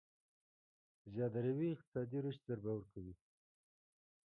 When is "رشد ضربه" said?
2.25-2.71